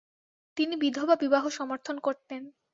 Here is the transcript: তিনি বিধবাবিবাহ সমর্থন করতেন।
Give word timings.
তিনি 0.57 0.73
বিধবাবিবাহ 0.75 1.43
সমর্থন 1.49 1.95
করতেন। 1.99 2.41